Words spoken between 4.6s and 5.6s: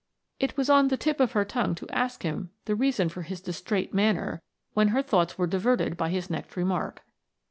when her thoughts were